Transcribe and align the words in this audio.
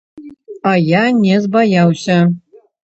А 0.71 0.71
я 0.87 1.03
не 1.21 1.37
збаяўся. 1.47 2.21